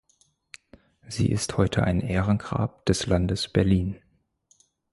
Sie 1.07 1.29
ist 1.29 1.57
heute 1.57 1.83
ein 1.83 1.99
Ehrengrab 2.01 2.87
des 2.87 3.05
Landes 3.05 3.47
Berlin. 3.47 4.01